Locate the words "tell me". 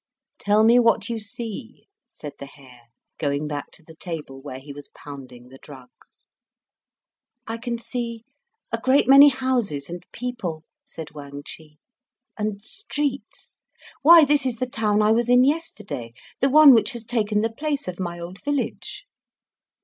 0.39-0.79